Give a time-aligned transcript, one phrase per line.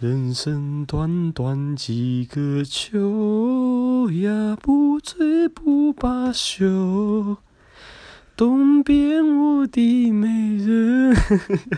[0.00, 7.36] 人生短短几个秋呀不醉不罢休。
[8.36, 11.14] 东边我的美人